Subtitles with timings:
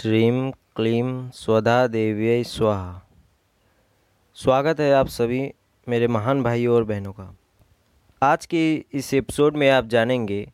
[0.00, 3.02] श्रीम क्लीम स्वधा देव्य स्वाहा।
[4.34, 5.52] स्वागत है आप सभी
[5.88, 7.36] मेरे महान भाइयों और बहनों का।
[8.22, 10.52] आज के इस एपिसोड में आप जानेंगे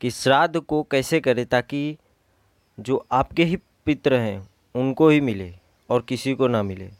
[0.00, 1.96] कि श्राद्ध को कैसे करें ताकि
[2.80, 5.54] जो आपके ही पित्र हैं, उनको ही मिले
[5.90, 6.90] और किसी को ना मिले।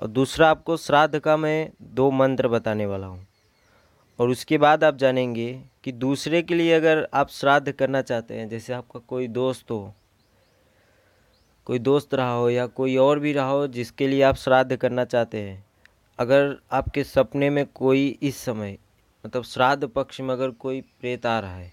[0.00, 3.26] और दूसरा आपको श्राद्ध का मैं दो मंत्र बताने वाला हूँ।
[4.18, 8.48] और उसके बाद आप जानेंगे कि दूसरे के लिए अगर आप श्राद्ध करना चाहते हैं,
[8.48, 9.94] जैसे आपका कोई दोस्त हो
[11.66, 15.04] कोई दोस्त रहा हो या कोई और भी रहा हो जिसके लिए आप श्राद्ध करना
[15.04, 15.64] चाहते हैं।
[16.18, 18.76] अगर आपके सपने में कोई इस समय
[19.24, 21.72] मतलब श्राद्ध पक्ष में अगर कोई प्रेत आ रहा है,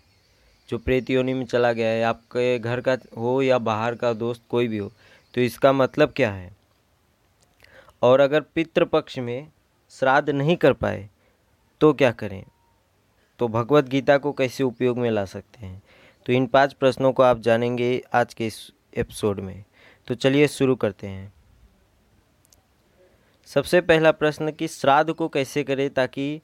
[0.69, 4.41] जो प्रेत योनि में चला गया है, आपके घर का हो या बाहर का दोस्त
[4.49, 4.91] कोई भी हो
[5.33, 6.55] तो इसका मतलब क्या है?
[8.01, 9.47] और अगर पितृपक्ष में
[9.91, 11.09] श्राद्ध नहीं कर पाए
[11.81, 12.43] तो क्या करें?
[13.39, 15.81] तो भगवत गीता को कैसे उपयोग में ला सकते हैं?
[16.25, 19.63] तो इन पाँच प्रश्नों को आप जानेंगे आज के इस एपिसोड में।
[20.07, 21.31] तो चलिए शुरू करते हैं।
[23.49, 26.41] सबसे पहला प्रश्न कि श्राद्ध को कैसे करें ताकि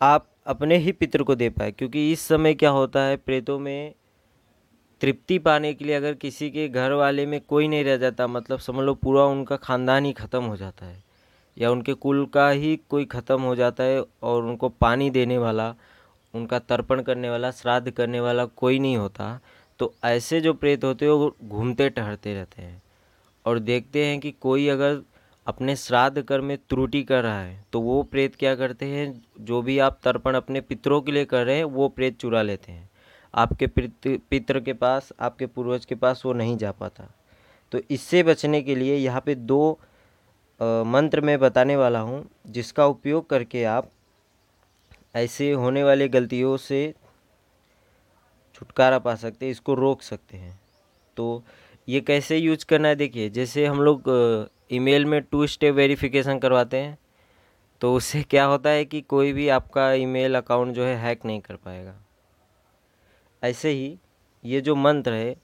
[0.00, 1.72] आप अपने ही पितर को दे पाए?
[1.72, 3.94] क्योंकि इस समय क्या होता है, प्रेतों में
[5.00, 8.58] तृप्ति पाने के लिए अगर किसी के घर वाले में कोई नहीं रह जाता मतलब
[8.58, 11.02] समझ लो पूरा उनका ख़ानदान ही ख़त्म हो जाता है,
[11.56, 15.74] या उनके कुल का ही कोई ख़त्म हो जाता है और उनको पानी देने वाला,
[16.34, 19.38] उनका तर्पण करने वाला, श्राद्ध करने वाला कोई नहीं होता
[19.80, 22.82] तो ऐसे जो प्रेत होते हैं वो घूमते टहरते रहते हैं।
[23.44, 25.02] और देखते हैं कि कोई अगर
[25.46, 29.06] अपने श्राद्ध कर में त्रुटि कर रहा है तो वो प्रेत क्या करते हैं
[29.40, 32.72] जो भी आप तर्पण अपने पितरों के लिए कर रहे हैं वो प्रेत चुरा लेते
[32.72, 32.88] हैं।
[33.34, 37.10] आपके पित्र के पास आपके पूर्वज के पास वो नहीं जा पाता।
[37.72, 39.78] तो इससे बचने के लिए यहाँ पे दो
[40.60, 43.90] आ, मंत्र मैं बताने वाला हूँ जिसका उपयोग करके आप
[45.14, 46.82] ऐसे होने वाली गलतियों से
[48.54, 50.58] छुटकारा पा सकते हैं, इसको रोक सकते हैं।
[51.16, 51.42] तो
[51.88, 56.76] ये कैसे यूज़ करना है, देखिए, जैसे हम लोग ईमेल में टू स्टेप वेरिफिकेशन करवाते
[56.76, 56.98] हैं
[57.82, 61.40] तो उससे क्या होता है कि कोई भी आपका ईमेल अकाउंट जो है हैक नहीं
[61.40, 61.94] कर पाएगा।
[63.42, 63.98] ऐसे ही
[64.44, 65.34] ये जो मंत्र है,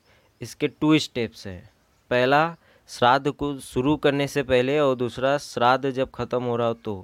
[0.41, 1.71] इसके टू स्टेप्स हैं।
[2.11, 2.57] पहला,
[2.91, 6.95] श्राद्ध को शुरू करने से पहले और दूसरा, श्राद्ध जब ख़त्म हो रहा हो तो।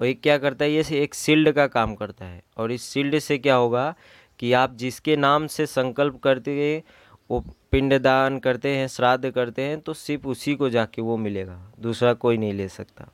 [0.00, 3.18] और एक क्या करता है, ये एक सील्ड का काम करता है। और इस सील्ड
[3.18, 3.94] से क्या होगा
[4.40, 6.82] कि आप जिसके नाम से संकल्प करते हैं,
[7.30, 12.12] वो पिंडदान करते हैं, श्राद्ध करते हैं तो सिर्फ़ उसी को जाके वो मिलेगा, दूसरा
[12.14, 13.08] कोई नहीं ले सकता।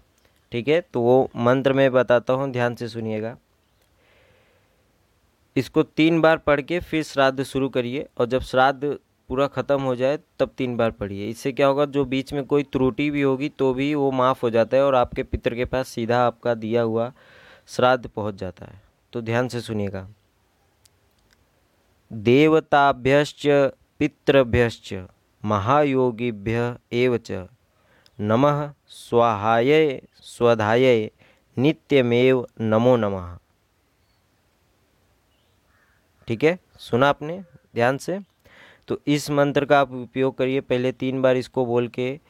[0.53, 0.81] ठीक है?
[0.82, 3.36] तो वो मंत्र में बताता हूँ, ध्यान से सुनिएगा।
[5.56, 8.97] इसको तीन बार पढ़ के फिर श्राद्ध शुरू करिए, और जब श्राद्ध
[9.28, 12.62] पूरा ख़त्म हो जाए, तब तीन बार पढ़िए। इससे क्या होगा, जो बीच में कोई
[12.62, 15.88] त्रुटि भी होगी तो भी वो माफ़ हो जाता है, और आपके पितर के पास
[15.88, 17.12] सीधा आपका दिया हुआ
[17.69, 18.81] श्राद्ध पहुँच जाता है।
[19.12, 20.09] तो ध्यान से सुनिएगा।
[22.12, 23.46] देवताभ्यश्च,
[23.98, 25.06] पितृभ्यश्च,
[25.44, 27.46] महायोगिभ्य एव च।
[28.20, 31.10] नमः स्वाहाय स्वधाय
[31.58, 33.38] नित्यमेव नमो नमः।
[36.28, 36.58] ठीक है?
[36.78, 37.40] सुना आपने
[37.74, 38.20] ध्यान से?
[38.88, 42.20] तो इस मंत्र का आप उपयोग करिए, पहले तीन बार इसको बोल के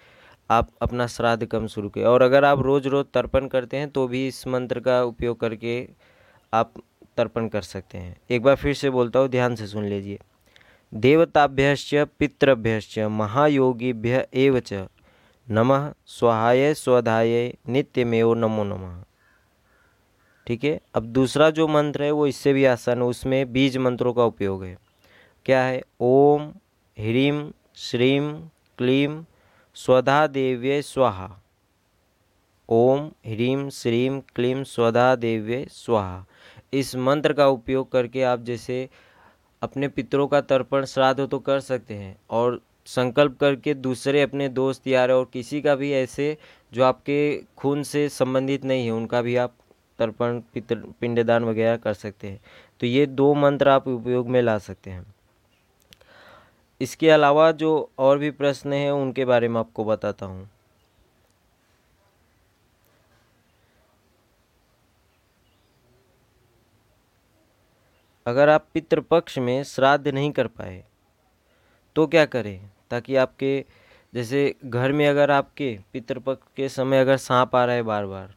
[0.50, 4.08] आप अपना श्राद्ध कम शुरू करिए। और अगर आप रोज़ रोज़ तर्पण करते हैं तो
[4.08, 5.88] भी इस मंत्र का उपयोग करके
[6.54, 6.74] आप
[7.16, 10.18] तर्पण कर सकते हैं। एक बार फिर से बोलता हूँ, ध्यान से सुन लीजिए।
[10.94, 14.62] देवताभ्यश्च, पितृभ्यश्च, महायोगीभ्य एव
[15.50, 19.02] नमः स्वाहाय स्वधाय नित्यमेव नमो नमः।
[20.46, 20.80] ठीक है?
[20.94, 24.64] अब दूसरा जो मंत्र है, वो इससे भी आसान है, उसमें बीज मंत्रों का उपयोग
[24.64, 24.78] है।
[25.44, 25.82] क्या है?
[26.00, 26.42] ओम
[26.98, 28.40] ह्रीम श्रीम
[28.78, 29.24] क्लीम
[29.74, 31.40] स्वधा देव्य स्वाहा।
[32.68, 36.26] ओम ह्रीम श्रीम क्लीम स्वधा देव्य स्वाहा।
[36.78, 38.88] इस मंत्र का उपयोग करके आप जैसे
[39.62, 44.86] अपने पितरों का तर्पण श्राद्ध तो कर सकते हैं और संकल्प करके दूसरे अपने दोस्त
[44.86, 46.36] यार और किसी का भी ऐसे
[46.72, 49.54] जो आपके खून से संबंधित नहीं है, उनका भी आप
[49.98, 52.40] तर्पण, पितर, पिंडदान वगैरह कर सकते हैं।
[52.80, 55.14] तो ये दो मंत्र आप उपयोग में ला सकते हैं।
[56.80, 60.50] इसके अलावा जो और भी प्रश्न हैं, उनके बारे में आपको बताता हूँ।
[68.26, 70.84] अगर आप पितृपक्ष में श्राद्ध नहीं कर पाए
[71.96, 72.70] तो क्या करें?
[72.90, 73.64] ताकि आपके,
[74.14, 78.34] जैसे घर में अगर आपके पितृपक्ष के समय अगर सांप आ रहा है बार बार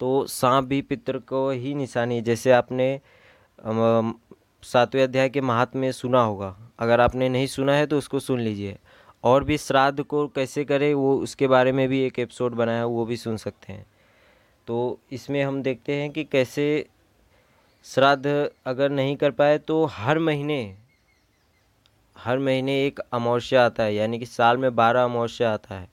[0.00, 3.00] तो सांप भी पितृ को ही निशानी है जैसे आपने
[4.62, 8.78] सातवें अध्याय के महात्म सुना होगा। अगर आपने नहीं सुना है तो उसको सुन लीजिए।
[9.24, 13.04] और भी श्राद्ध को कैसे करें, वो उसके बारे में भी एक एपिसोड बनाया, वो
[13.04, 13.86] भी सुन सकते हैं।
[14.66, 16.86] तो इसमें हम देखते हैं कि कैसे
[17.84, 20.76] श्राद्ध अगर नहीं कर पाए तो हर महीने
[22.16, 25.88] हर महीने एक अमावस्या आता है, यानी कि साल में बारह अमावस्या आता है।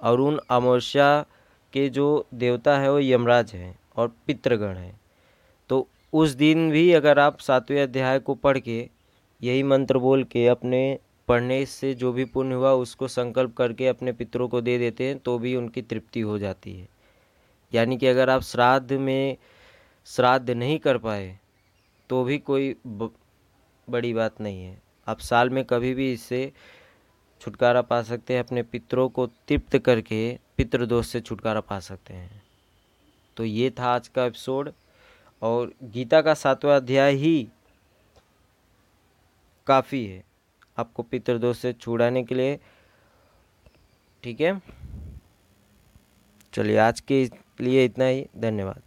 [0.00, 1.24] और उन अमावस्या
[1.72, 5.00] के जो देवता है वो यमराज हैं और पितृगण हैं।
[5.70, 8.88] तो उस दिन भी अगर आप सातवें अध्याय को पढ़ के,
[9.40, 10.98] यही मंत्र बोल के अपने
[11.28, 15.18] पढ़ने से जो भी पुण्य हुआ उसको संकल्प करके अपने पितरों को दे देते हैं
[15.18, 16.88] तो भी उनकी तृप्ति हो जाती है।
[17.72, 19.36] यानी कि अगर आप श्राद्ध में
[20.06, 21.38] श्राद्ध नहीं कर पाए
[22.10, 26.52] तो भी कोई बड़ी बात नहीं है। आप साल में कभी भी इससे
[27.40, 32.42] छुटकारा पा सकते हैं, अपने पितरों को तृप्त करके पितृदोष से छुटकारा पा सकते हैं।
[33.36, 34.72] तो ये था आज का एपिसोड,
[35.42, 37.48] और गीता का सातवां अध्याय ही
[39.66, 40.22] काफ़ी है।
[40.78, 42.58] आपको पितृदोष से छुड़ाने के लिए,
[44.22, 44.60] ठीक है?
[46.52, 47.24] चलिए आज के
[47.60, 48.82] लिए इतना ही, धन्यवाद।